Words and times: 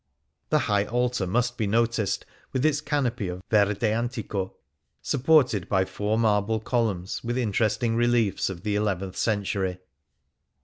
65 0.01 0.01
E 0.01 0.01
Things 0.01 0.25
Seen 0.25 0.33
in 0.33 0.41
Venice 0.41 0.49
The 0.49 0.71
High 0.71 0.97
Altar 0.97 1.27
must 1.27 1.57
be 1.59 1.67
noticed, 1.67 2.25
with 2.53 2.65
its 2.65 2.81
canopy 2.81 3.27
of 3.27 3.43
verde 3.51 3.91
antico, 3.93 4.55
supported 5.03 5.69
by 5.69 5.85
four 5.85 6.17
marble 6.17 6.59
columns 6.59 7.23
with 7.23 7.37
interesting 7.37 7.95
reliefs 7.95 8.49
of 8.49 8.63
the 8.63 8.75
eleventh 8.75 9.15
century. 9.15 9.77